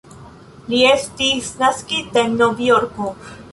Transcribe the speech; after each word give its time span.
Li 0.73 0.79
estis 0.91 1.53
naskita 1.61 2.25
en 2.25 2.35
Novjorko. 2.43 3.15